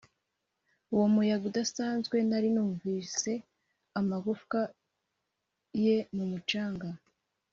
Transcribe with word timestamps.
uwo 0.93 1.05
muyaga 1.13 1.45
udasanzwe. 1.51 2.15
nari 2.29 2.49
numvise 2.55 3.31
amagufwa 3.99 4.59
ye 5.83 5.97
mumucanga 6.15 6.87